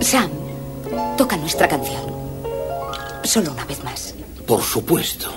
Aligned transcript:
Sam, 0.00 0.30
toca 1.16 1.36
nuestra 1.36 1.68
canción. 1.68 2.02
Solo 3.22 3.52
una 3.52 3.64
vez 3.64 3.82
más. 3.84 4.14
Por 4.46 4.62
supuesto. 4.62 5.30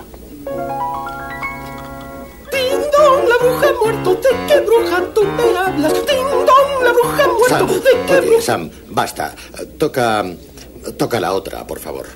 Ding 2.51 2.83
la 3.27 3.37
bruja 3.39 3.67
ha 3.69 3.83
muerto. 3.83 4.15
¿De 4.15 4.29
qué 4.47 4.59
bruja 4.61 5.03
tú 5.13 5.23
me 5.23 5.57
hablas? 5.57 5.93
Ding 5.93 6.45
la 6.83 6.91
bruja 6.93 7.23
ha 7.23 7.27
muerto. 7.27 7.49
Sam, 7.49 7.67
¿De 7.67 8.05
qué 8.07 8.13
oye, 8.13 8.27
bruja? 8.27 8.41
Sam, 8.41 8.69
basta. 8.89 9.35
Toca. 9.77 10.25
Toca 10.97 11.19
la 11.19 11.33
otra, 11.33 11.65
por 11.65 11.79
favor. 11.79 12.07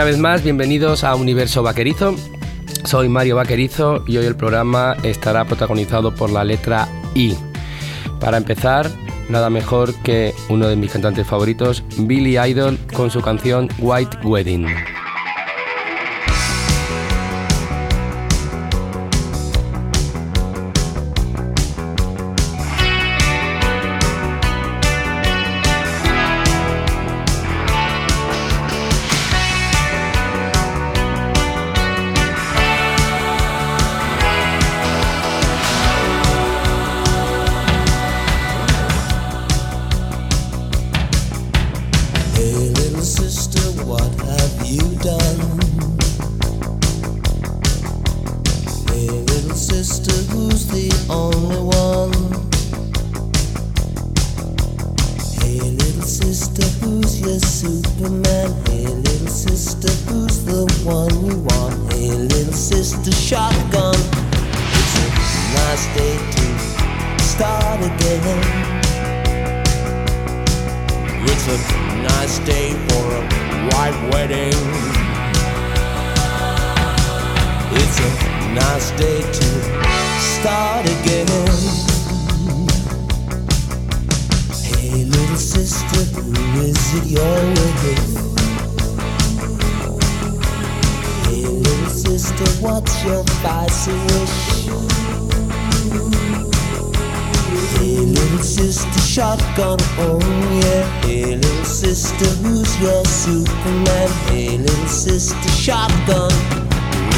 Una 0.00 0.06
vez 0.06 0.18
más, 0.18 0.42
bienvenidos 0.42 1.04
a 1.04 1.14
Universo 1.14 1.62
Vaquerizo. 1.62 2.16
Soy 2.84 3.10
Mario 3.10 3.36
Vaquerizo 3.36 4.02
y 4.06 4.16
hoy 4.16 4.24
el 4.24 4.34
programa 4.34 4.96
estará 5.02 5.44
protagonizado 5.44 6.14
por 6.14 6.30
la 6.30 6.42
letra 6.42 6.88
I. 7.14 7.36
Para 8.18 8.38
empezar, 8.38 8.90
nada 9.28 9.50
mejor 9.50 9.94
que 9.96 10.32
uno 10.48 10.68
de 10.68 10.76
mis 10.76 10.90
cantantes 10.90 11.26
favoritos, 11.26 11.84
Billy 11.98 12.38
Idol, 12.38 12.78
con 12.94 13.10
su 13.10 13.20
canción 13.20 13.68
White 13.78 14.26
Wedding. 14.26 14.68
It's 77.82 77.98
a 77.98 78.54
nice 78.54 78.90
day 78.92 79.20
to 79.20 79.48
start 80.20 80.84
again. 80.84 81.26
Hey, 84.62 85.04
little 85.04 85.36
sister, 85.36 86.02
who 86.20 86.60
is 86.60 86.94
it 86.94 87.06
you're 87.06 87.44
with? 87.56 87.80
Hey, 91.24 91.46
little 91.46 91.90
sister, 91.90 92.46
what's 92.60 93.02
your 93.04 93.26
spicy 93.26 93.92
wish? 93.92 94.38
Hey, 97.78 97.96
little 98.04 98.38
sister, 98.42 99.00
shotgun, 99.00 99.78
oh 99.98 100.20
yeah. 100.62 100.84
Hey, 101.00 101.36
little 101.36 101.64
sister, 101.64 102.26
who's 102.42 102.78
your 102.80 103.04
Superman? 103.06 104.08
Hey, 104.28 104.58
little 104.58 104.86
sister, 104.86 105.48
shotgun. 105.48 106.69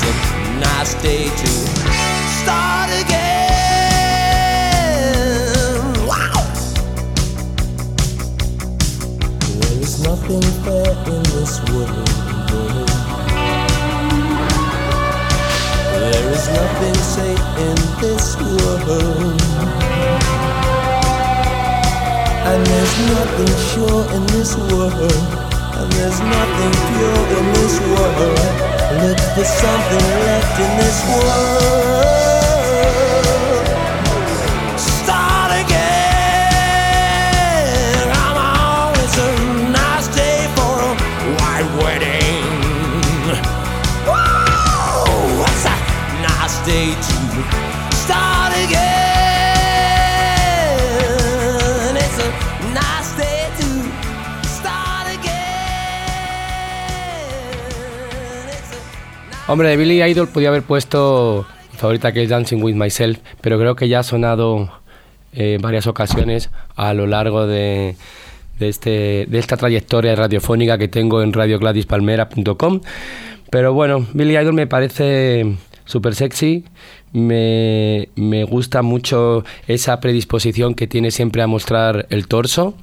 It's 0.00 0.06
a 0.06 0.60
nice 0.60 0.94
day 1.02 1.24
to 1.24 1.48
start 2.38 2.90
again. 3.02 3.18
Wow! 6.06 6.42
There 9.58 9.78
is 9.82 9.94
nothing 10.04 10.42
fair 10.62 10.92
in 11.06 11.22
this 11.34 11.60
world. 11.70 12.08
There 15.82 16.26
is 16.32 16.44
nothing 16.48 16.94
safe 16.94 17.46
in 17.58 17.76
this 18.00 18.36
world. 18.36 19.42
And 22.46 22.60
there's 22.66 22.94
nothing 23.10 23.54
sure 23.70 24.04
in 24.14 24.22
this 24.28 24.56
world. 24.56 25.12
And 25.74 25.92
there's 25.92 26.20
nothing 26.20 26.72
pure 26.86 27.24
in 27.38 27.44
this 27.54 27.80
world. 27.80 28.77
Look 28.90 29.20
for 29.20 29.44
something 29.44 30.06
left 30.20 30.58
in 30.58 30.76
this 30.78 31.04
world. 31.12 32.27
Hombre, 59.48 59.70
de 59.70 59.78
Billy 59.78 60.02
Idol 60.02 60.28
podía 60.28 60.50
haber 60.50 60.62
puesto 60.62 61.46
mi 61.72 61.78
favorita 61.78 62.12
que 62.12 62.22
es 62.22 62.28
Dancing 62.28 62.62
with 62.62 62.74
Myself, 62.74 63.18
pero 63.40 63.58
creo 63.58 63.76
que 63.76 63.88
ya 63.88 64.00
ha 64.00 64.02
sonado 64.02 64.70
eh, 65.32 65.56
varias 65.58 65.86
ocasiones 65.86 66.50
a 66.76 66.92
lo 66.92 67.06
largo 67.06 67.46
de, 67.46 67.96
de, 68.58 68.68
este, 68.68 69.24
de 69.26 69.38
esta 69.38 69.56
trayectoria 69.56 70.14
radiofónica 70.14 70.76
que 70.76 70.88
tengo 70.88 71.22
en 71.22 71.32
radiogladyspalmera.com. 71.32 72.82
Pero 73.48 73.72
bueno, 73.72 74.06
Billy 74.12 74.36
Idol 74.36 74.52
me 74.52 74.66
parece 74.66 75.56
súper 75.86 76.14
sexy, 76.14 76.66
me, 77.14 78.10
me 78.16 78.44
gusta 78.44 78.82
mucho 78.82 79.44
esa 79.66 79.98
predisposición 79.98 80.74
que 80.74 80.86
tiene 80.86 81.10
siempre 81.10 81.40
a 81.40 81.46
mostrar 81.46 82.06
el 82.10 82.28
torso, 82.28 82.74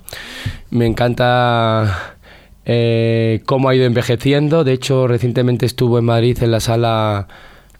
me 0.71 0.87
encanta 0.87 2.14
eh, 2.65 3.41
cómo 3.45 3.69
ha 3.69 3.75
ido 3.75 3.85
envejeciendo. 3.85 4.63
De 4.63 4.73
hecho, 4.73 5.07
recientemente 5.07 5.65
estuvo 5.65 5.99
en 5.99 6.05
Madrid 6.05 6.37
en 6.41 6.51
la 6.51 6.59
sala 6.59 7.27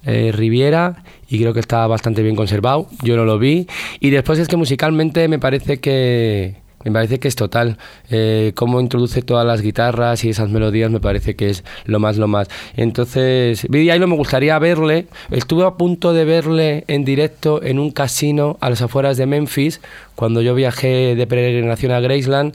eh, 0.06 0.32
Riviera 0.34 1.04
y 1.28 1.40
creo 1.40 1.54
que 1.54 1.60
está 1.60 1.86
bastante 1.88 2.22
bien 2.22 2.36
conservado. 2.36 2.88
Yo 3.04 3.16
no 3.16 3.26
lo 3.26 3.40
vi. 3.40 3.68
Y 4.00 4.12
después 4.12 4.40
es 4.40 4.48
que 4.48 4.58
musicalmente 4.58 5.28
me 5.28 5.40
parece 5.40 5.80
que 5.80 6.64
me 6.86 6.92
parece 6.92 7.20
que 7.20 7.28
es 7.28 7.36
total. 7.36 7.80
Eh, 8.12 8.52
cómo 8.54 8.80
introduce 8.80 9.24
todas 9.24 9.46
las 9.46 9.62
guitarras 9.62 10.24
y 10.24 10.30
esas 10.30 10.50
melodías 10.50 10.92
me 10.92 11.00
parece 11.00 11.36
que 11.36 11.50
es 11.50 11.64
lo 11.86 12.00
más, 12.00 12.18
lo 12.18 12.28
más. 12.28 12.48
Entonces, 12.78 13.66
Billy 13.70 13.92
Idol 13.92 14.08
me 14.08 14.16
gustaría 14.16 14.58
verle. 14.60 15.08
Estuve 15.32 15.66
a 15.66 15.72
punto 15.72 16.14
de 16.14 16.26
verle 16.26 16.84
en 16.88 17.04
directo 17.04 17.64
en 17.64 17.80
un 17.80 17.90
casino 17.90 18.58
a 18.62 18.70
las 18.70 18.84
afueras 18.84 19.18
de 19.18 19.26
Memphis 19.26 19.82
cuando 20.14 20.44
yo 20.44 20.54
viajé 20.54 21.16
de 21.16 21.26
peregrinación 21.26 21.92
a 21.92 22.00
Graceland 22.00 22.54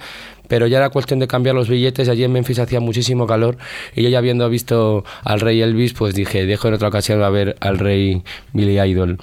pero 0.51 0.67
ya 0.67 0.79
era 0.79 0.91
cuestión 0.91 1.21
de 1.21 1.29
cambiar 1.29 1.55
los 1.55 1.69
billetes. 1.69 2.09
Allí 2.09 2.25
en 2.25 2.33
Memphis 2.33 2.59
hacía 2.59 2.81
muchísimo 2.81 3.29
calor 3.29 3.57
y 3.95 4.03
yo 4.03 4.09
ya 4.09 4.19
habiendo 4.19 4.51
visto 4.51 5.05
al 5.23 5.39
rey 5.39 5.63
Elvis, 5.63 5.93
pues 5.93 6.13
dije, 6.13 6.45
dejo 6.45 6.67
en 6.67 6.75
otra 6.75 6.89
ocasión 6.89 7.23
a 7.23 7.31
ver 7.31 7.57
al 7.61 7.79
rey 7.79 8.25
Billy 8.53 8.81
Idol. 8.81 9.19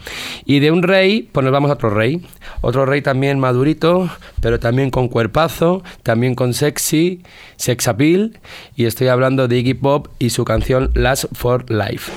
Y 0.46 0.60
de 0.60 0.72
un 0.72 0.84
rey, 0.84 1.28
pues 1.30 1.44
nos 1.44 1.52
vamos 1.52 1.70
a 1.70 1.74
otro 1.74 1.90
rey. 1.90 2.26
Otro 2.62 2.86
rey 2.86 3.02
también 3.02 3.40
madurito, 3.40 4.10
pero 4.40 4.58
también 4.62 4.90
con 4.90 5.10
cuerpazo, 5.10 5.84
también 6.02 6.34
con 6.34 6.54
sexy, 6.54 7.24
sex 7.58 7.90
appeal. 7.90 8.40
Y 8.78 8.86
estoy 8.86 9.10
hablando 9.10 9.50
de 9.50 9.58
Iggy 9.58 9.74
Pop 9.74 10.08
y 10.20 10.30
su 10.30 10.46
canción 10.46 10.92
Last 10.94 11.26
for 11.34 11.70
Life. 11.70 12.10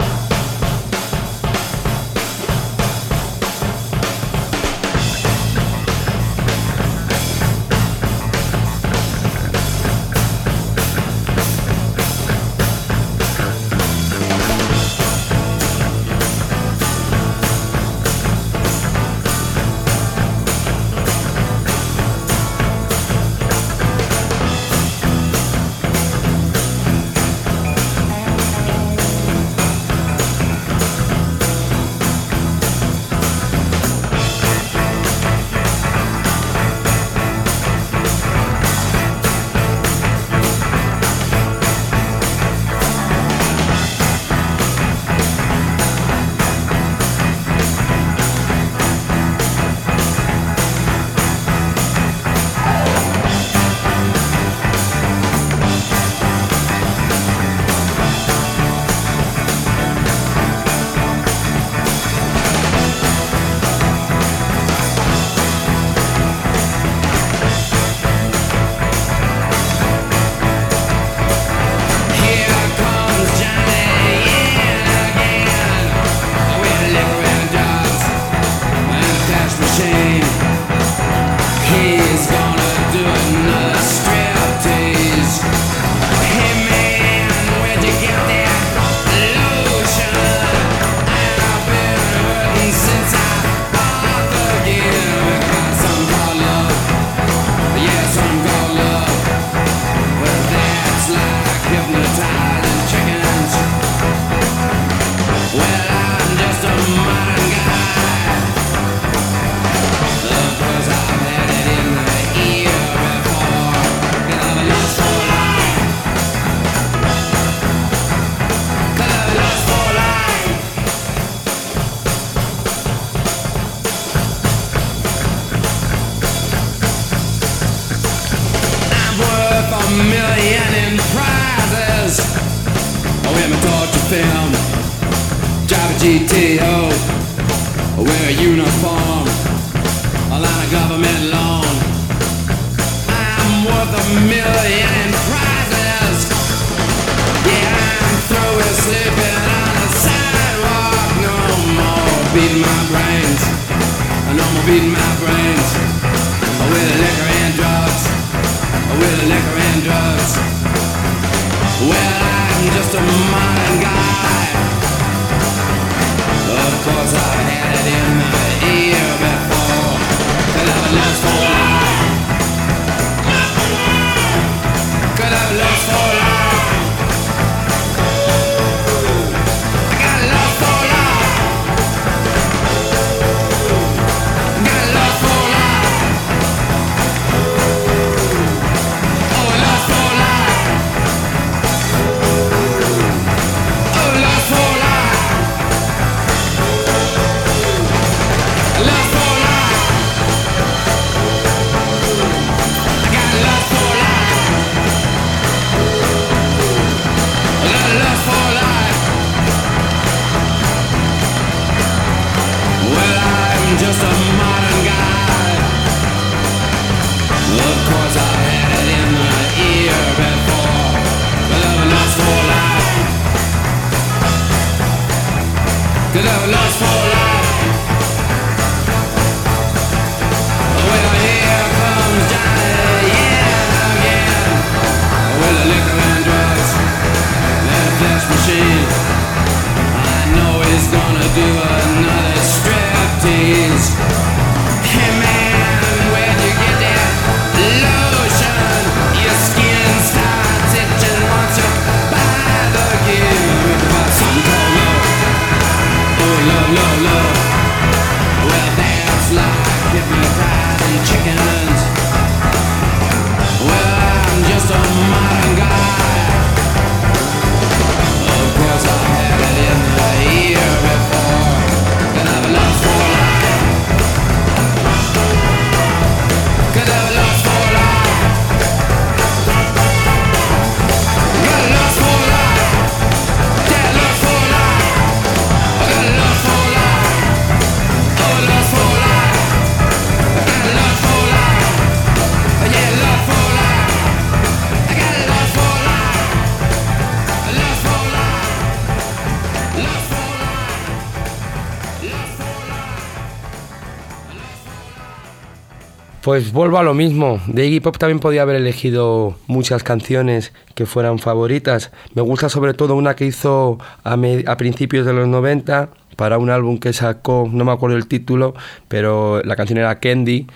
Pues 306.30 306.52
vuelvo 306.52 306.78
a 306.78 306.84
lo 306.84 306.94
mismo. 306.94 307.40
De 307.48 307.66
Iggy 307.66 307.80
Pop 307.80 307.98
también 307.98 308.20
podía 308.20 308.42
haber 308.42 308.54
elegido 308.54 309.34
muchas 309.48 309.82
canciones 309.82 310.52
que 310.76 310.86
fueran 310.86 311.18
favoritas. 311.18 311.90
Me 312.14 312.22
gusta 312.22 312.48
sobre 312.48 312.72
todo 312.72 312.94
una 312.94 313.16
que 313.16 313.26
hizo 313.26 313.78
a, 314.04 314.56
principios 314.56 315.06
de 315.06 315.12
los 315.12 315.26
90 315.26 315.90
para 316.14 316.38
un 316.38 316.50
álbum 316.50 316.78
que 316.78 316.92
sacó, 316.92 317.50
no 317.52 317.64
me 317.64 317.72
acuerdo 317.72 317.96
el 317.96 318.06
título, 318.06 318.54
pero 318.86 319.42
la 319.42 319.56
canción 319.56 319.80
era 319.80 319.98
Candy, 319.98 320.46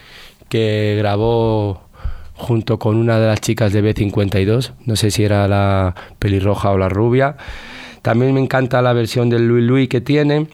que 0.48 0.94
grabó 0.98 1.82
junto 2.34 2.78
con 2.78 2.94
una 2.94 3.18
de 3.18 3.26
las 3.26 3.40
chicas 3.40 3.72
de 3.72 3.82
B52, 3.82 4.74
no 4.86 4.94
sé 4.94 5.10
si 5.10 5.24
era 5.24 5.48
la 5.48 5.96
pelirroja 6.20 6.70
o 6.70 6.78
la 6.78 6.88
rubia. 6.88 7.36
También 8.00 8.32
me 8.32 8.40
encanta 8.40 8.80
la 8.80 8.92
versión 8.92 9.28
del 9.28 9.48
Louis 9.48 9.64
Louis 9.64 9.88
que 9.88 10.00
tiene. 10.00 10.46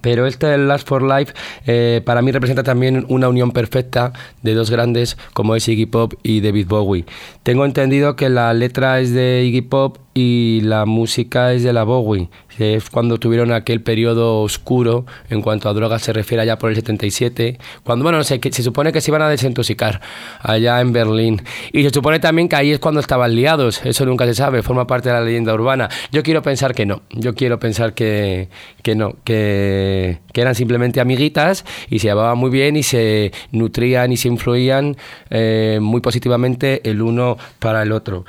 Pero 0.00 0.26
este 0.26 0.56
Last 0.58 0.86
for 0.86 1.02
Life 1.02 1.32
eh, 1.66 2.02
para 2.04 2.22
mí 2.22 2.30
representa 2.30 2.62
también 2.62 3.06
una 3.08 3.28
unión 3.28 3.52
perfecta 3.52 4.12
de 4.42 4.54
dos 4.54 4.70
grandes 4.70 5.16
como 5.32 5.56
es 5.56 5.68
Iggy 5.68 5.86
Pop 5.86 6.14
y 6.22 6.40
David 6.40 6.66
Bowie. 6.68 7.04
Tengo 7.42 7.64
entendido 7.64 8.16
que 8.16 8.28
la 8.28 8.52
letra 8.52 9.00
es 9.00 9.12
de 9.12 9.44
Iggy 9.44 9.62
Pop 9.62 9.98
y 10.20 10.62
la 10.62 10.84
música 10.84 11.52
es 11.52 11.62
de 11.62 11.72
la 11.72 11.84
Bowie. 11.84 12.28
Es 12.58 12.90
cuando 12.90 13.18
tuvieron 13.18 13.52
aquel 13.52 13.80
periodo 13.82 14.40
oscuro 14.42 15.06
en 15.30 15.42
cuanto 15.42 15.68
a 15.68 15.72
drogas 15.72 16.02
se 16.02 16.12
refiere 16.12 16.42
allá 16.42 16.58
por 16.58 16.70
el 16.70 16.74
77. 16.74 17.56
Cuando, 17.84 18.02
bueno, 18.02 18.18
que 18.40 18.52
se 18.52 18.64
supone 18.64 18.92
que 18.92 19.00
se 19.00 19.12
iban 19.12 19.22
a 19.22 19.28
desintoxicar 19.28 20.00
allá 20.40 20.80
en 20.80 20.92
Berlín. 20.92 21.40
Y 21.72 21.84
se 21.84 21.90
supone 21.90 22.18
también 22.18 22.48
que 22.48 22.56
ahí 22.56 22.72
es 22.72 22.80
cuando 22.80 22.98
estaban 22.98 23.32
liados. 23.32 23.80
Eso 23.86 24.04
nunca 24.06 24.26
se 24.26 24.34
sabe, 24.34 24.62
forma 24.62 24.88
parte 24.88 25.08
de 25.08 25.14
la 25.14 25.20
leyenda 25.20 25.54
urbana. 25.54 25.88
Yo 26.10 26.24
quiero 26.24 26.42
pensar 26.42 26.74
que 26.74 26.84
no. 26.84 27.02
Yo 27.10 27.36
quiero 27.36 27.60
pensar 27.60 27.94
que, 27.94 28.48
que 28.82 28.96
no, 28.96 29.14
que, 29.22 30.18
que 30.32 30.40
eran 30.40 30.56
simplemente 30.56 31.00
amiguitas 31.00 31.64
y 31.88 32.00
se 32.00 32.08
llevaban 32.08 32.38
muy 32.38 32.50
bien 32.50 32.74
y 32.74 32.82
se 32.82 33.30
nutrían 33.52 34.10
y 34.10 34.16
se 34.16 34.26
influían 34.26 34.96
eh, 35.30 35.78
muy 35.80 36.00
positivamente 36.00 36.90
el 36.90 37.02
uno 37.02 37.36
para 37.60 37.84
el 37.84 37.92
otro. 37.92 38.24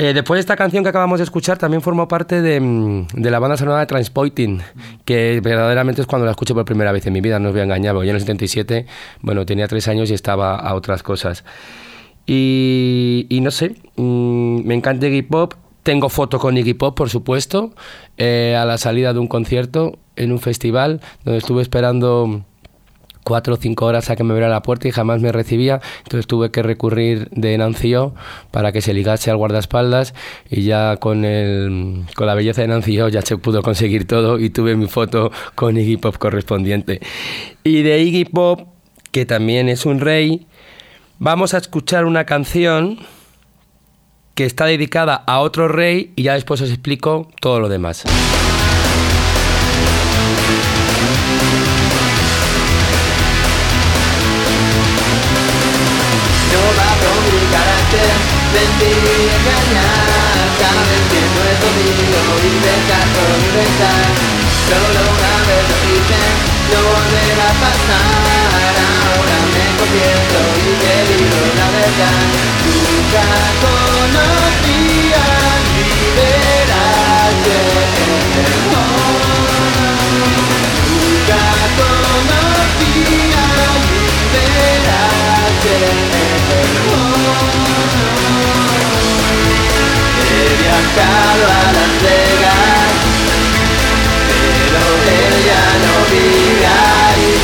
Eh, 0.00 0.14
después 0.14 0.36
de 0.36 0.40
esta 0.40 0.54
canción 0.54 0.84
que 0.84 0.90
acabamos 0.90 1.18
de 1.18 1.24
escuchar 1.24 1.58
también 1.58 1.82
formó 1.82 2.06
parte 2.06 2.40
de, 2.40 2.60
mm, 2.60 3.08
de 3.14 3.30
la 3.32 3.40
banda 3.40 3.56
sonora 3.56 3.80
de 3.80 3.86
Transpoiting, 3.86 4.62
que 5.04 5.40
verdaderamente 5.42 6.00
es 6.02 6.06
cuando 6.06 6.24
la 6.24 6.30
escuché 6.30 6.54
por 6.54 6.64
primera 6.64 6.92
vez 6.92 7.04
en 7.08 7.12
mi 7.12 7.20
vida, 7.20 7.40
no 7.40 7.48
os 7.48 7.52
voy 7.52 7.62
a 7.62 7.64
engañar, 7.64 7.94
porque 7.94 8.06
yo 8.06 8.10
en 8.10 8.16
el 8.16 8.20
77, 8.20 8.86
bueno, 9.22 9.44
tenía 9.44 9.66
tres 9.66 9.88
años 9.88 10.08
y 10.10 10.14
estaba 10.14 10.54
a 10.54 10.74
otras 10.74 11.02
cosas. 11.02 11.44
Y, 12.26 13.40
no 13.42 13.50
sé, 13.50 13.74
mm, 13.96 14.66
me 14.66 14.74
encanta 14.74 15.06
Iggy 15.06 15.22
Pop. 15.22 15.54
Tengo 15.82 16.10
foto 16.10 16.38
con 16.38 16.58
Iggy 16.58 16.74
Pop, 16.74 16.94
por 16.94 17.08
supuesto, 17.08 17.72
eh, 18.18 18.54
a 18.56 18.66
la 18.66 18.76
salida 18.76 19.14
de 19.14 19.18
un 19.18 19.28
concierto 19.28 19.98
en 20.14 20.32
un 20.32 20.38
festival 20.38 21.00
donde 21.24 21.38
estuve 21.38 21.62
esperando 21.62 22.44
cuatro 23.28 23.54
o 23.54 23.56
cinco 23.58 23.84
horas 23.84 24.08
a 24.08 24.16
que 24.16 24.24
me 24.24 24.32
abriera 24.32 24.50
la 24.50 24.62
puerta 24.62 24.88
y 24.88 24.90
jamás 24.90 25.20
me 25.20 25.32
recibía. 25.32 25.82
Entonces 25.98 26.26
tuve 26.26 26.50
que 26.50 26.62
recurrir 26.62 27.28
de 27.30 27.58
Nancio 27.58 28.14
para 28.50 28.72
que 28.72 28.80
se 28.80 28.94
ligase 28.94 29.30
al 29.30 29.36
guardaespaldas 29.36 30.14
y 30.48 30.62
ya 30.62 30.96
con, 30.96 31.26
el, 31.26 32.04
con 32.16 32.26
la 32.26 32.34
belleza 32.34 32.62
de 32.62 32.68
Nancio 32.68 33.08
ya 33.10 33.20
se 33.20 33.36
pudo 33.36 33.60
conseguir 33.60 34.06
todo 34.06 34.38
y 34.38 34.48
tuve 34.48 34.76
mi 34.76 34.86
foto 34.86 35.30
con 35.54 35.76
Iggy 35.76 35.98
Pop 35.98 36.16
correspondiente. 36.16 37.00
Y 37.64 37.82
de 37.82 38.00
Iggy 38.00 38.24
Pop, 38.24 38.66
que 39.12 39.26
también 39.26 39.68
es 39.68 39.84
un 39.84 40.00
rey, 40.00 40.46
vamos 41.18 41.52
a 41.52 41.58
escuchar 41.58 42.06
una 42.06 42.24
canción 42.24 42.98
que 44.34 44.46
está 44.46 44.64
dedicada 44.64 45.22
a 45.26 45.40
otro 45.40 45.68
rey 45.68 46.14
y 46.16 46.22
ya 46.22 46.32
después 46.32 46.62
os 46.62 46.70
explico 46.70 47.28
todo 47.42 47.60
lo 47.60 47.68
demás. 47.68 48.04
Mentir 58.52 58.96
engañar 59.36 60.48
vez 60.88 61.02
que 61.10 61.20
no 62.12 62.22
dejar 62.64 63.06
por 63.14 63.28
inventar 63.44 64.08
Solo 64.68 65.00
una 65.14 65.34
vez 65.48 65.64
lo 65.70 65.78
hice, 65.88 66.22
no 66.70 66.78
volverá 66.88 67.48
a 67.48 67.58
pasar 67.62 68.74
Ahora 69.08 69.36
me 69.54 69.66
convierto 69.78 70.38
y 70.64 70.72
te 70.82 70.94
digo 71.08 71.40
la 71.58 71.68
verdad 71.76 72.22
Nunca 72.68 73.26
conocí 73.64 74.82
a 75.12 75.30
liberarte 75.76 76.78
Nunca 80.88 81.42
conocí 81.78 82.96
a 83.32 83.48
liberarte 83.88 84.68
viajado 90.68 91.44
a 91.46 91.72
Las 91.76 91.94
Vegas, 92.04 92.92
pero 94.28 94.80
ella 95.24 95.62
no 95.84 95.94
vive 96.12 96.66
ahí. 96.66 97.38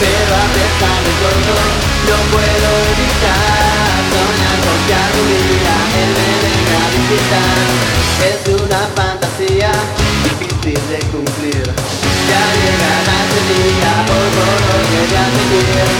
Pero 0.00 0.32
a 0.34 0.46
pesar 0.54 0.98
de 1.06 1.12
todo, 1.22 1.56
no 2.08 2.16
puedo 2.32 2.68
evitar 2.92 3.98
soñar 4.10 4.56
con 4.64 4.78
que 4.86 4.94
algún 4.94 5.30
día 5.48 5.76
él 6.00 6.10
me 6.16 6.30
venga 6.44 6.76
a 6.78 6.88
visitar. 6.94 7.57
Oh, 15.60 15.64
no. 15.82 15.98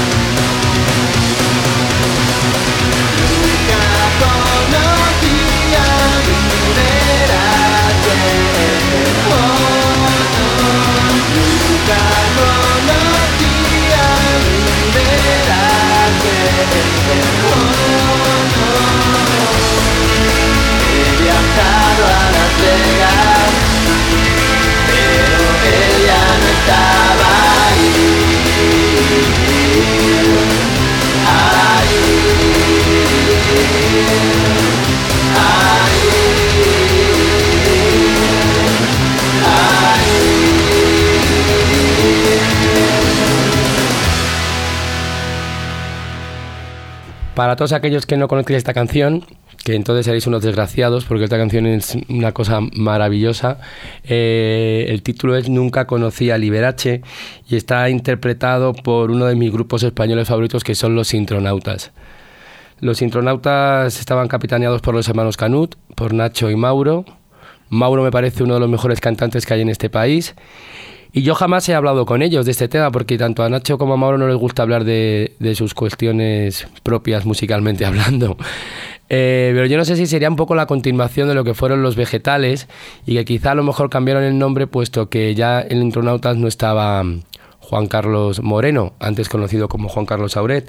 Para 47.38 47.55
todos 47.55 47.71
aquellos 47.73 48.05
que 48.05 48.17
no 48.17 48.26
conozcan 48.26 48.57
esta 48.57 48.75
canción, 48.75 49.25
que 49.62 49.76
entonces 49.76 50.07
seréis 50.07 50.26
unos 50.26 50.43
desgraciados, 50.43 51.05
porque 51.05 51.23
esta 51.23 51.38
canción 51.38 51.67
es 51.67 51.97
una 52.09 52.33
cosa 52.33 52.59
maravillosa, 52.61 53.61
eh, 54.02 54.87
el 54.88 55.05
título 55.05 55.37
es 55.37 55.49
Nunca 55.49 55.87
conocí 55.87 56.33
a 56.33 56.37
Liberace 56.37 57.00
y 57.49 57.55
está 57.55 57.90
interpretado 57.90 58.73
por 58.73 59.12
uno 59.12 59.26
de 59.26 59.37
mis 59.37 59.52
grupos 59.52 59.85
españoles 59.85 60.26
favoritos 60.26 60.64
que 60.64 60.75
son 60.75 60.97
los 60.97 61.14
Intronautas. 61.14 61.93
Los 62.80 63.02
Intronautas 63.02 63.99
estaban 63.99 64.28
capitaneados 64.28 64.82
por 64.82 64.94
los 64.94 65.08
hermanos 65.08 65.37
Canut, 65.37 65.75
por 65.94 66.14
Nacho 66.14 66.50
y 66.50 66.56
Mauro. 66.56 67.04
Mauro 67.70 68.02
me 68.02 68.11
parece 68.11 68.44
uno 68.44 68.54
de 68.54 68.61
los 68.61 68.68
mejores 68.68 69.00
cantantes 69.00 69.47
que 69.47 69.54
hay 69.54 69.62
en 69.62 69.68
este 69.68 69.90
país. 69.90 70.35
Y 71.12 71.23
yo 71.23 71.35
jamás 71.35 71.68
he 71.68 71.75
hablado 71.75 72.06
con 72.06 72.23
ellos 72.23 72.44
de 72.44 72.52
este 72.52 72.68
tema 72.68 72.90
porque 72.92 73.16
tanto 73.18 73.42
a 73.42 73.49
Nacho 73.49 73.78
como 73.78 73.94
a 73.94 73.97
Mauro 73.97 74.18
no 74.18 74.28
les 74.28 74.37
gusta 74.37 74.62
hablar 74.62 74.85
de, 74.85 75.32
sus 75.56 75.75
cuestiones 75.75 76.68
propias 76.82 77.25
musicalmente 77.25 77.85
hablando. 77.87 78.37
Eh, 79.08 79.50
pero 79.54 79.66
yo 79.66 79.78
no 79.78 79.85
sé 79.85 79.97
si 79.97 80.06
sería 80.06 80.28
un 80.28 80.37
poco 80.37 80.54
la 80.54 80.66
continuación 80.66 81.28
de 81.28 81.35
lo 81.35 81.42
que 81.42 81.54
fueron 81.54 81.82
los 81.82 81.97
vegetales 81.97 82.68
y 83.06 83.14
que 83.14 83.25
quizá 83.25 83.52
a 83.52 83.54
lo 83.54 83.62
mejor 83.62 83.88
cambiaron 83.88 84.23
el 84.23 84.38
nombre 84.38 84.66
puesto 84.66 85.08
que 85.08 85.35
ya 85.35 85.62
en 85.62 85.80
Intronautas 85.80 86.37
no 86.37 86.47
estaba 86.47 87.02
Juan 87.58 87.87
Carlos 87.87 88.43
Moreno, 88.43 88.93
antes 89.00 89.28
conocido 89.28 89.69
como 89.69 89.88
Juan 89.88 90.06
Carlos 90.06 90.36
Auret. 90.36 90.69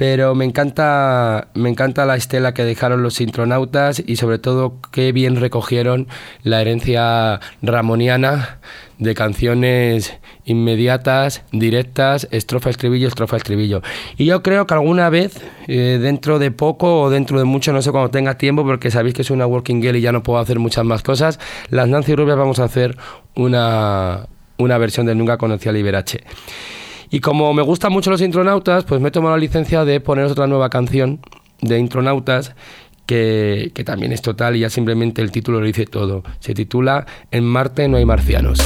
Pero 0.00 0.34
me 0.34 0.46
encanta, 0.46 1.48
me 1.52 1.68
encanta 1.68 2.06
la 2.06 2.16
estela 2.16 2.54
que 2.54 2.64
dejaron 2.64 3.02
los 3.02 3.20
intronautas 3.20 4.02
y 4.06 4.16
sobre 4.16 4.38
todo 4.38 4.78
qué 4.92 5.12
bien 5.12 5.36
recogieron 5.36 6.08
la 6.42 6.62
herencia 6.62 7.38
ramoniana 7.60 8.60
de 8.96 9.14
canciones 9.14 10.16
inmediatas, 10.46 11.42
directas, 11.52 12.28
estrofa, 12.30 12.70
estribillo, 12.70 13.08
estrofa, 13.08 13.36
estribillo. 13.36 13.82
Y 14.16 14.24
yo 14.24 14.42
creo 14.42 14.66
que 14.66 14.72
alguna 14.72 15.10
vez, 15.10 15.38
eh, 15.68 15.98
dentro 16.00 16.38
de 16.38 16.50
poco 16.50 17.02
o 17.02 17.10
dentro 17.10 17.38
de 17.38 17.44
mucho, 17.44 17.74
no 17.74 17.82
sé 17.82 17.90
cuando 17.90 18.08
tenga 18.08 18.38
tiempo, 18.38 18.64
porque 18.64 18.90
sabéis 18.90 19.14
que 19.14 19.22
soy 19.22 19.36
una 19.36 19.46
working 19.46 19.82
girl 19.82 19.96
y 19.96 20.00
ya 20.00 20.12
no 20.12 20.22
puedo 20.22 20.38
hacer 20.38 20.58
muchas 20.58 20.86
más 20.86 21.02
cosas, 21.02 21.38
las 21.68 21.86
Nancy 21.88 22.16
Rubias 22.16 22.38
vamos 22.38 22.58
a 22.58 22.64
hacer 22.64 22.96
una, 23.34 24.28
una 24.56 24.78
versión 24.78 25.04
del 25.04 25.18
Nunca 25.18 25.36
conocí 25.36 25.68
a 25.68 25.72
Liberace. 25.72 26.24
Y 27.10 27.20
como 27.20 27.52
me 27.52 27.62
gustan 27.62 27.92
mucho 27.92 28.10
los 28.10 28.20
intronautas, 28.20 28.84
pues 28.84 29.00
me 29.00 29.08
he 29.08 29.10
tomado 29.10 29.34
la 29.34 29.40
licencia 29.40 29.84
de 29.84 30.00
poneros 30.00 30.32
otra 30.32 30.46
nueva 30.46 30.70
canción 30.70 31.20
de 31.60 31.78
intronautas 31.78 32.54
que, 33.04 33.72
que 33.74 33.82
también 33.82 34.12
es 34.12 34.22
total 34.22 34.54
y 34.56 34.60
ya 34.60 34.70
simplemente 34.70 35.20
el 35.20 35.32
título 35.32 35.58
lo 35.60 35.66
dice 35.66 35.86
todo. 35.86 36.22
Se 36.38 36.54
titula 36.54 37.06
En 37.30 37.44
Marte 37.44 37.88
no 37.88 37.96
hay 37.96 38.04
marcianos. 38.04 38.60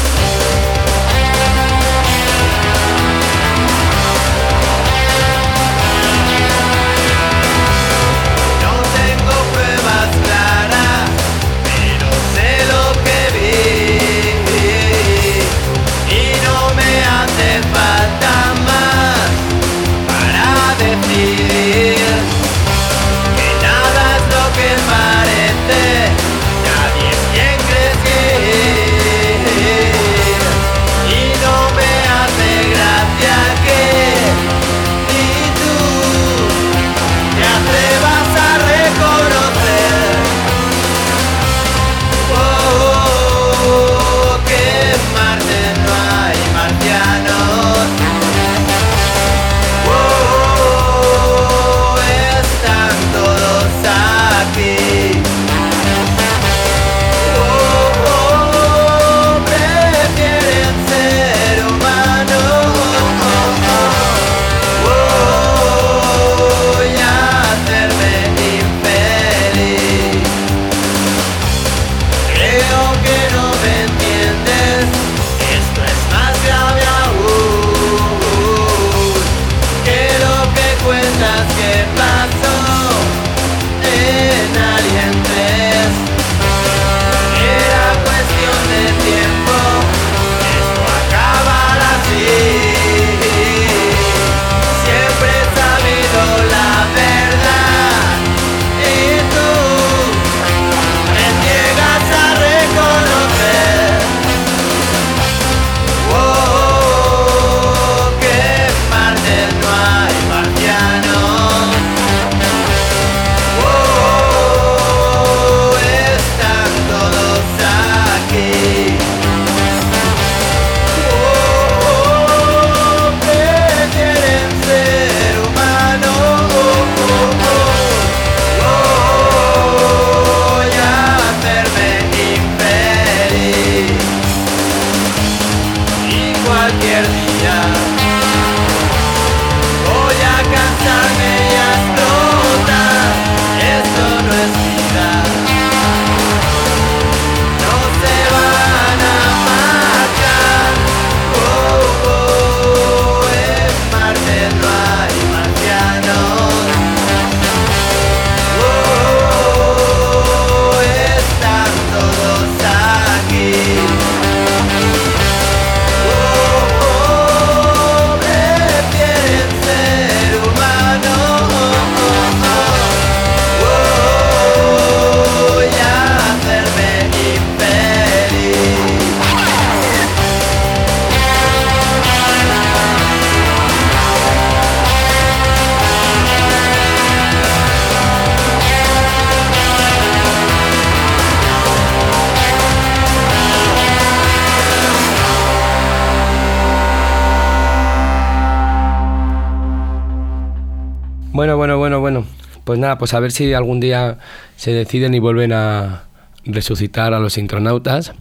Pues 202.74 202.80
nada, 202.80 202.98
pues 202.98 203.14
a 203.14 203.20
ver 203.20 203.30
si 203.30 203.52
algún 203.54 203.78
día 203.78 204.18
se 204.56 204.72
deciden 204.72 205.14
y 205.14 205.20
vuelven 205.20 205.52
a 205.52 206.06
resucitar 206.44 207.14
a 207.14 207.20
los 207.20 207.38
intronautas, 207.38 208.12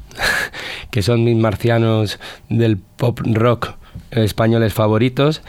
que 0.92 1.02
son 1.02 1.24
mis 1.24 1.36
marcianos 1.36 2.20
del 2.50 2.78
pop 2.78 3.20
rock 3.26 3.72
españoles 4.12 4.72
favoritos. 4.72 5.42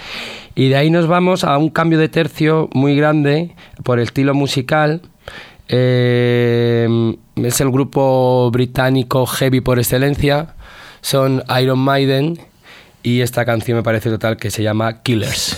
Y 0.55 0.71
de 0.71 0.77
ahí 0.77 0.89
nos 0.89 1.07
vamos 1.07 1.45
a 1.45 1.59
un 1.59 1.69
cambio 1.69 1.99
de 1.99 2.09
tercio 2.09 2.71
muy 2.73 2.97
grande 2.97 3.55
por 3.83 3.99
el 3.99 4.05
estilo 4.05 4.33
musical. 4.33 5.03
Eh, 5.69 6.89
es 7.37 7.61
el 7.61 7.71
grupo 7.71 8.51
británico 8.51 9.27
heavy 9.27 9.61
por 9.61 9.79
excelencia. 9.79 10.55
Son 11.03 11.43
Iron 11.61 11.79
Maiden 11.79 12.39
y 13.03 13.21
esta 13.21 13.45
canción 13.45 13.77
me 13.77 13.83
parece 13.83 14.09
total 14.09 14.39
que 14.39 14.51
se 14.51 14.63
llama 14.63 15.03
Killers. 15.03 15.57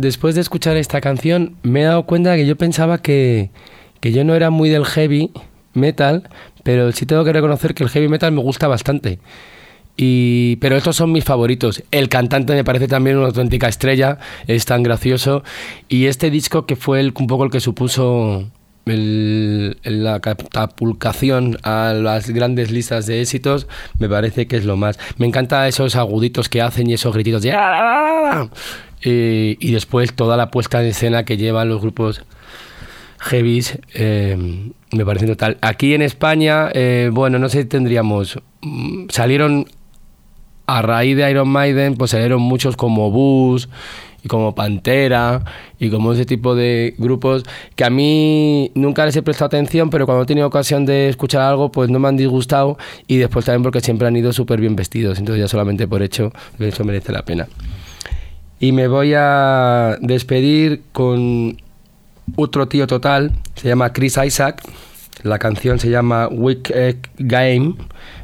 Después 0.00 0.34
de 0.36 0.40
escuchar 0.40 0.76
esta 0.76 1.00
canción 1.00 1.56
me 1.62 1.80
he 1.80 1.84
dado 1.84 2.04
cuenta 2.04 2.36
que 2.36 2.46
yo 2.46 2.56
pensaba 2.56 2.98
que, 2.98 3.50
que 4.00 4.12
yo 4.12 4.22
no 4.24 4.34
era 4.34 4.50
muy 4.50 4.68
del 4.68 4.84
heavy 4.86 5.30
metal, 5.74 6.28
pero 6.62 6.92
sí 6.92 7.04
tengo 7.04 7.24
que 7.24 7.32
reconocer 7.32 7.74
que 7.74 7.82
el 7.84 7.90
heavy 7.90 8.08
metal 8.08 8.32
me 8.32 8.40
gusta 8.42 8.68
bastante. 8.68 9.18
Y, 9.96 10.56
pero 10.56 10.76
estos 10.76 10.94
son 10.94 11.10
mis 11.10 11.24
favoritos. 11.24 11.82
El 11.90 12.08
cantante 12.08 12.54
me 12.54 12.62
parece 12.62 12.86
también 12.86 13.16
una 13.16 13.26
auténtica 13.26 13.66
estrella, 13.68 14.18
es 14.46 14.64
tan 14.64 14.84
gracioso. 14.84 15.42
Y 15.88 16.06
este 16.06 16.30
disco 16.30 16.66
que 16.66 16.76
fue 16.76 17.00
el- 17.00 17.12
un 17.18 17.26
poco 17.26 17.42
el 17.44 17.50
que 17.50 17.58
supuso 17.58 18.48
el- 18.86 19.76
la 19.82 20.20
catapulcación 20.20 21.58
a 21.64 21.92
las 21.94 22.30
grandes 22.30 22.70
listas 22.70 23.06
de 23.06 23.20
éxitos, 23.20 23.66
me 23.98 24.08
parece 24.08 24.46
que 24.46 24.56
es 24.56 24.64
lo 24.64 24.76
más. 24.76 25.00
Me 25.16 25.26
encanta 25.26 25.66
esos 25.66 25.96
aguditos 25.96 26.48
que 26.48 26.62
hacen 26.62 26.88
y 26.88 26.94
esos 26.94 27.12
grititos 27.12 27.42
de... 27.42 27.50
Eh, 29.02 29.56
y 29.60 29.72
después 29.72 30.12
toda 30.14 30.36
la 30.36 30.50
puesta 30.50 30.80
en 30.80 30.88
escena 30.88 31.24
que 31.24 31.36
llevan 31.36 31.68
los 31.68 31.80
grupos 31.80 32.24
heavies 33.20 33.78
eh, 33.94 34.70
me 34.92 35.04
parece 35.04 35.26
total. 35.26 35.58
Aquí 35.60 35.94
en 35.94 36.02
España, 36.02 36.70
eh, 36.72 37.10
bueno, 37.12 37.38
no 37.38 37.48
sé, 37.48 37.64
tendríamos... 37.64 38.40
mm, 38.62 39.06
Salieron 39.10 39.66
a 40.66 40.82
raíz 40.82 41.16
de 41.16 41.30
Iron 41.30 41.48
Maiden, 41.48 41.94
pues 41.96 42.10
salieron 42.10 42.42
muchos 42.42 42.76
como 42.76 43.10
Bus 43.10 43.68
y 44.22 44.28
como 44.28 44.54
Pantera 44.54 45.42
y 45.78 45.88
como 45.88 46.12
ese 46.12 46.26
tipo 46.26 46.54
de 46.54 46.94
grupos 46.98 47.44
que 47.74 47.84
a 47.84 47.90
mí 47.90 48.70
nunca 48.74 49.06
les 49.06 49.16
he 49.16 49.22
prestado 49.22 49.46
atención, 49.46 49.88
pero 49.88 50.04
cuando 50.04 50.24
he 50.24 50.26
tenido 50.26 50.46
ocasión 50.46 50.84
de 50.84 51.08
escuchar 51.08 51.42
algo, 51.42 51.72
pues 51.72 51.88
no 51.88 51.98
me 51.98 52.08
han 52.08 52.16
disgustado 52.16 52.76
y 53.06 53.16
después 53.16 53.46
también 53.46 53.62
porque 53.62 53.80
siempre 53.80 54.08
han 54.08 54.16
ido 54.16 54.32
súper 54.32 54.60
bien 54.60 54.76
vestidos, 54.76 55.18
entonces 55.18 55.40
ya 55.40 55.48
solamente 55.48 55.88
por 55.88 56.02
hecho 56.02 56.32
eso 56.58 56.84
merece 56.84 57.12
la 57.12 57.24
pena. 57.24 57.48
Y 58.60 58.72
me 58.72 58.88
voy 58.88 59.14
a 59.16 59.96
despedir 60.00 60.82
con 60.92 61.56
otro 62.36 62.66
tío 62.68 62.86
total, 62.86 63.32
se 63.54 63.68
llama 63.68 63.92
Chris 63.92 64.18
Isaac. 64.24 64.62
La 65.22 65.38
canción 65.38 65.78
se 65.78 65.90
llama 65.90 66.28
Wicked 66.28 66.96
Game, 67.18 67.74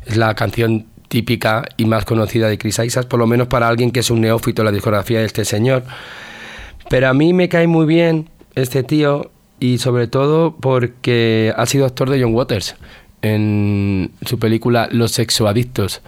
es 0.06 0.16
la 0.16 0.34
canción 0.34 0.86
típica 1.08 1.64
y 1.76 1.84
más 1.84 2.04
conocida 2.04 2.48
de 2.48 2.58
Chris 2.58 2.80
Isaac, 2.80 3.06
por 3.06 3.20
lo 3.20 3.26
menos 3.26 3.46
para 3.46 3.68
alguien 3.68 3.90
que 3.90 4.00
es 4.00 4.10
un 4.10 4.20
neófito 4.20 4.64
la 4.64 4.72
discografía 4.72 5.20
de 5.20 5.26
este 5.26 5.44
señor. 5.44 5.84
Pero 6.90 7.08
a 7.08 7.14
mí 7.14 7.32
me 7.32 7.48
cae 7.48 7.66
muy 7.66 7.86
bien 7.86 8.28
este 8.54 8.82
tío 8.82 9.30
y 9.60 9.78
sobre 9.78 10.08
todo 10.08 10.56
porque 10.56 11.52
ha 11.56 11.66
sido 11.66 11.86
actor 11.86 12.10
de 12.10 12.20
John 12.22 12.34
Waters 12.34 12.74
en 13.22 14.10
su 14.26 14.38
película 14.38 14.88
Los 14.90 15.12
sexoadictos 15.12 16.02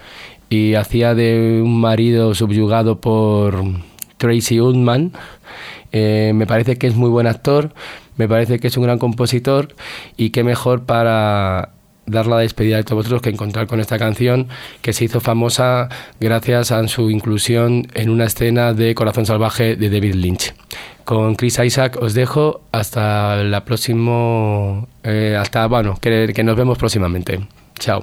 y 0.50 0.74
hacía 0.74 1.14
de 1.14 1.60
un 1.62 1.80
marido 1.80 2.34
subyugado 2.34 3.00
por 3.00 3.64
Tracy 4.16 4.60
Ullman. 4.60 5.12
Eh, 5.92 6.32
me 6.34 6.46
parece 6.46 6.76
que 6.76 6.86
es 6.86 6.94
muy 6.94 7.10
buen 7.10 7.26
actor, 7.26 7.72
me 8.16 8.28
parece 8.28 8.58
que 8.58 8.66
es 8.66 8.76
un 8.76 8.84
gran 8.84 8.98
compositor 8.98 9.74
y 10.16 10.30
qué 10.30 10.44
mejor 10.44 10.84
para 10.84 11.70
dar 12.06 12.26
la 12.26 12.38
despedida 12.38 12.76
de 12.76 12.84
todos 12.84 12.98
vosotros 12.98 13.22
que 13.22 13.30
encontrar 13.30 13.66
con 13.66 13.80
esta 13.80 13.98
canción 13.98 14.48
que 14.80 14.92
se 14.92 15.04
hizo 15.04 15.20
famosa 15.20 15.88
gracias 16.20 16.70
a 16.70 16.86
su 16.88 17.10
inclusión 17.10 17.88
en 17.94 18.10
una 18.10 18.24
escena 18.24 18.72
de 18.72 18.94
Corazón 18.94 19.26
Salvaje 19.26 19.76
de 19.76 19.90
David 19.90 20.14
Lynch. 20.14 20.54
Con 21.04 21.34
Chris 21.36 21.58
Isaac 21.58 21.98
os 22.00 22.14
dejo 22.14 22.62
hasta 22.72 23.42
la 23.44 23.64
próxima, 23.64 24.86
eh, 25.04 25.36
hasta 25.38 25.66
bueno, 25.66 25.96
que, 26.00 26.32
que 26.34 26.44
nos 26.44 26.56
vemos 26.56 26.78
próximamente. 26.78 27.40
Chao. 27.78 28.02